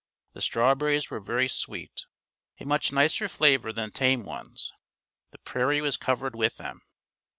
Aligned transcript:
The 0.33 0.41
strawberries 0.41 1.11
were 1.11 1.19
very 1.19 1.47
sweet, 1.47 2.07
a 2.59 2.65
much 2.65 2.91
nicer 2.91 3.29
flavor 3.29 3.71
than 3.71 3.91
tame 3.91 4.23
ones. 4.23 4.73
The 5.29 5.37
prairie 5.37 5.79
was 5.79 5.95
covered 5.95 6.35
with 6.35 6.57
them. 6.57 6.81